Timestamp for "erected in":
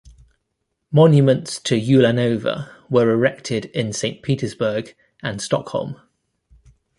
3.11-3.93